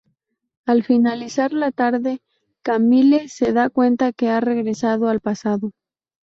Al 0.65 0.81
finalizar 0.81 1.53
la 1.53 1.69
tarde, 1.71 2.23
Camille 2.63 3.29
se 3.29 3.53
da 3.53 3.69
cuenta 3.69 4.13
que 4.13 4.29
ha 4.31 4.39
regresado 4.41 5.09
al 5.09 5.19
pasado. 5.19 5.73